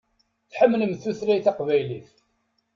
[0.51, 2.09] Tḥemmlemt tutlayt taqbaylit.